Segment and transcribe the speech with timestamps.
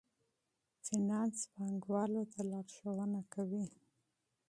[0.85, 3.65] فینانس پانګوالو ته لارښوونه کوي.